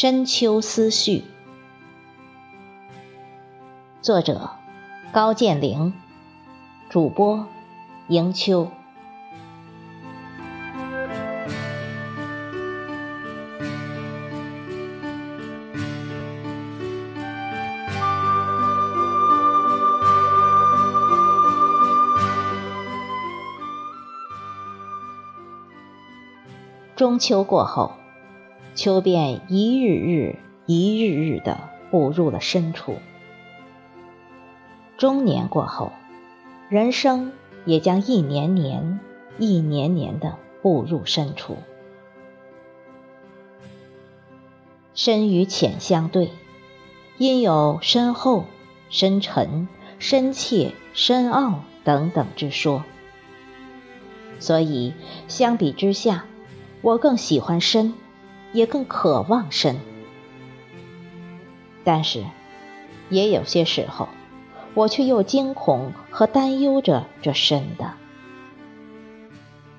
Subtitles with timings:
[0.00, 1.24] 深秋思绪，
[4.00, 4.48] 作者
[5.10, 5.92] 高建玲，
[6.88, 7.48] 主播
[8.06, 8.70] 迎秋。
[26.94, 27.90] 中秋过后。
[28.78, 32.94] 秋便一日日、一日日的步入了深处，
[34.96, 35.90] 中年过后，
[36.68, 37.32] 人生
[37.64, 39.00] 也将一年年、
[39.36, 41.56] 一年年的步入深处。
[44.94, 46.30] 深与浅相对，
[47.16, 48.44] 因有深厚、
[48.90, 49.66] 深沉、
[49.98, 52.84] 深切、深奥等等之说，
[54.38, 54.94] 所以
[55.26, 56.26] 相比之下，
[56.80, 57.94] 我更喜欢深。
[58.52, 59.76] 也更渴望深，
[61.84, 62.24] 但是
[63.10, 64.08] 也有些时候，
[64.74, 67.94] 我却又惊恐和担忧着这深的，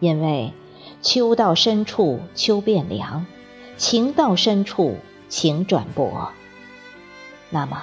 [0.00, 0.52] 因为
[1.00, 3.26] 秋到深处秋变凉，
[3.76, 4.96] 情到深处
[5.28, 6.30] 情转薄。
[7.50, 7.82] 那么，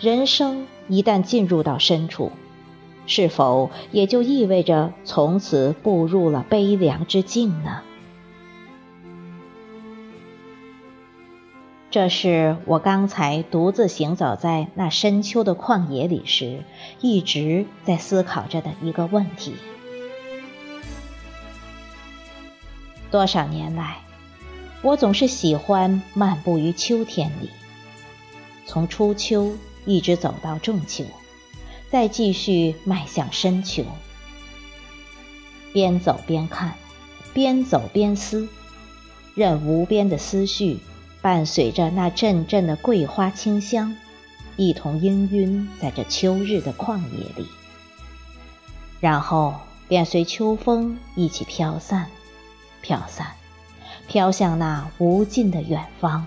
[0.00, 2.32] 人生一旦进入到深处，
[3.06, 7.82] 是否也就意味着从此步入了悲凉之境呢？
[11.90, 16.62] 这是我刚才独自行走在那深秋的旷野里时，
[17.00, 19.56] 一直在思考着的一个问题。
[23.10, 23.96] 多少年来，
[24.82, 27.50] 我总是喜欢漫步于秋天里，
[28.66, 31.04] 从初秋一直走到仲秋，
[31.90, 33.82] 再继续迈向深秋。
[35.72, 36.74] 边走边看，
[37.34, 38.48] 边走边思，
[39.34, 40.78] 任无边的思绪。
[41.22, 43.94] 伴随着那阵阵的桂花清香，
[44.56, 47.46] 一同氤氲在这秋日的旷野里，
[49.00, 49.54] 然后
[49.86, 52.08] 便随秋风一起飘散，
[52.80, 53.26] 飘散，
[54.08, 56.26] 飘向那无尽的远方。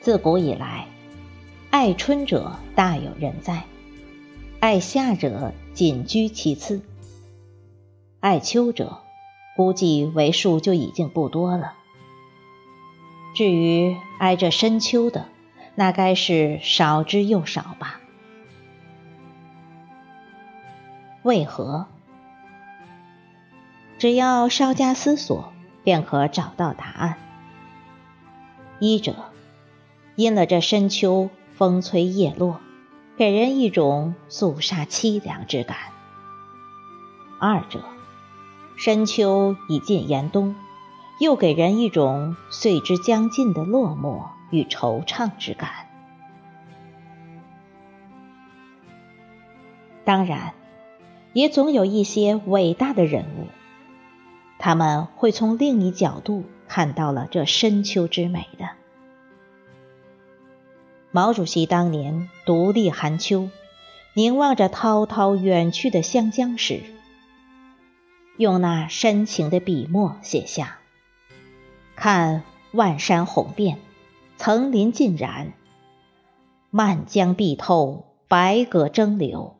[0.00, 0.86] 自古以来，
[1.70, 3.64] 爱春者大有人在，
[4.60, 6.80] 爱夏者仅居其次，
[8.20, 9.05] 爱秋者。
[9.56, 11.72] 估计为数就已经不多了。
[13.34, 15.28] 至于挨着深秋的，
[15.74, 18.00] 那该是少之又少吧？
[21.22, 21.86] 为何？
[23.98, 25.52] 只要稍加思索，
[25.82, 27.18] 便可找到答案。
[28.78, 29.14] 一者，
[30.16, 32.60] 因了这深秋风吹叶落，
[33.16, 35.76] 给人一种肃杀凄凉之感；
[37.40, 37.80] 二者。
[38.76, 40.54] 深秋已近严冬，
[41.18, 45.70] 又给人一种岁之将尽的落寞与惆怅之感。
[50.04, 50.52] 当然，
[51.32, 53.48] 也总有一些伟大的人物，
[54.58, 58.68] 他们会从另一角度看到了这深秋之美的。
[61.10, 63.48] 毛主席当年独立寒秋，
[64.12, 66.82] 凝望着滔滔远去的湘江时。
[68.38, 70.78] 用那深情的笔墨写下
[71.96, 72.42] ：“看
[72.72, 73.78] 万山红遍，
[74.36, 75.52] 层林尽染；
[76.70, 79.56] 漫江碧透，百舸争流。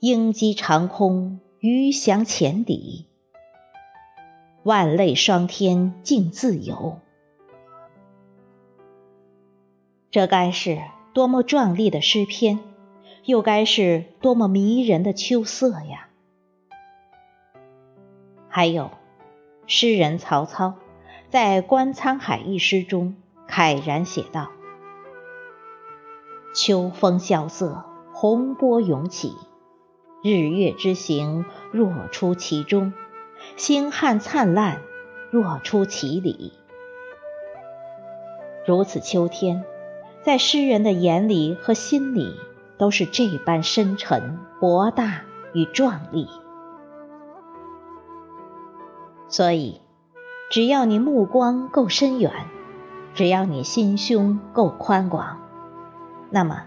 [0.00, 3.06] 鹰击长空，鱼翔浅底。
[4.64, 6.98] 万类霜天竞自由。”
[10.10, 10.82] 这该是
[11.14, 12.58] 多么壮丽的诗篇，
[13.24, 16.08] 又该是多么迷人的秋色呀！
[18.52, 18.90] 还有，
[19.68, 20.74] 诗人曹操
[21.28, 23.14] 在《观沧海》一诗中
[23.48, 24.50] 慨然写道
[26.52, 29.36] ：“秋风萧瑟，洪波涌起，
[30.24, 32.92] 日月之行若出其中，
[33.56, 34.80] 星汉灿烂
[35.30, 36.52] 若出其里。”
[38.66, 39.64] 如此秋天，
[40.22, 42.34] 在诗人的眼里和心里，
[42.78, 45.22] 都是这般深沉、博大
[45.52, 46.28] 与壮丽。
[49.30, 49.80] 所以，
[50.50, 52.32] 只要你目光够深远，
[53.14, 55.38] 只要你心胸够宽广，
[56.30, 56.64] 那么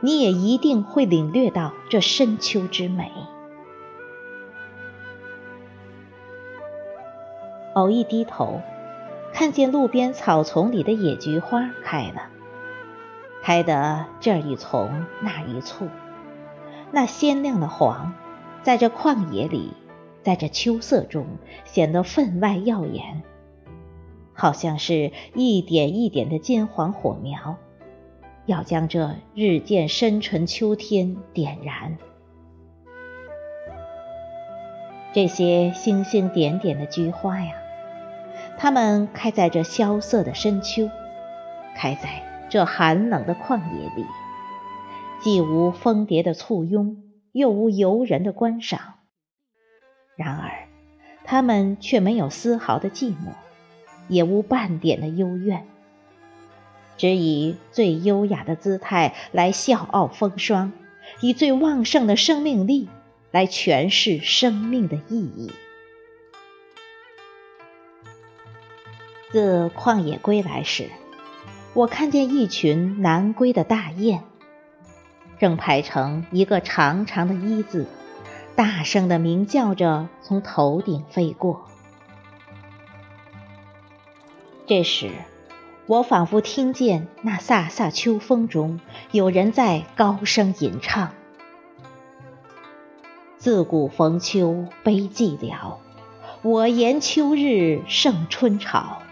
[0.00, 3.12] 你也一定会领略到这深秋之美。
[7.74, 8.62] 偶一低头，
[9.34, 12.22] 看见路边草丛里的野菊花开了，
[13.42, 15.88] 开得这一丛那一簇，
[16.90, 18.14] 那鲜亮的黄，
[18.62, 19.74] 在这旷野里。
[20.28, 21.24] 在这秋色中
[21.64, 23.22] 显得分外耀眼，
[24.34, 27.56] 好像是一点一点的金黄火苗，
[28.44, 31.96] 要将这日渐深沉秋天点燃。
[35.14, 37.52] 这些星星点点的菊花呀，
[38.58, 40.90] 它们开在这萧瑟的深秋，
[41.74, 44.04] 开在这寒冷的旷野里，
[45.22, 47.02] 既无蜂蝶的簇拥，
[47.32, 48.97] 又无游人的观赏。
[50.18, 50.66] 然而，
[51.22, 53.34] 他们却没有丝毫的寂寞，
[54.08, 55.64] 也无半点的幽怨，
[56.96, 60.72] 只以最优雅的姿态来笑傲风霜，
[61.20, 62.88] 以最旺盛的生命力
[63.30, 65.52] 来诠释生命的意义。
[69.30, 70.90] 自旷野归来时，
[71.74, 74.22] 我看见一群南归的大雁，
[75.38, 77.86] 正排成一个长长的“一”字。
[78.58, 81.68] 大声的鸣叫着，从头顶飞过。
[84.66, 85.12] 这时，
[85.86, 88.80] 我仿佛听见那飒飒秋风中
[89.12, 91.12] 有人在高声吟唱
[93.38, 95.76] ：“自古逢秋悲寂寥，
[96.42, 99.02] 我言秋日胜春朝。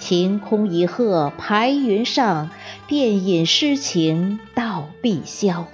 [0.00, 2.50] 晴空一鹤排云上，
[2.88, 5.66] 便引诗情到碧霄。”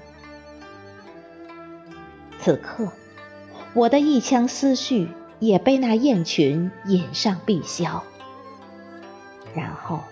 [2.47, 2.93] 此刻，
[3.75, 5.09] 我的一腔思绪
[5.41, 8.03] 也被那雁群引上碧霄，
[9.53, 10.05] 然后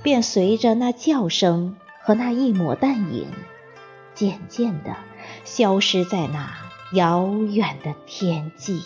[0.00, 3.26] 便随着那叫声和那一抹淡影，
[4.14, 4.94] 渐渐地
[5.42, 6.54] 消失在那
[6.92, 8.84] 遥远的天际。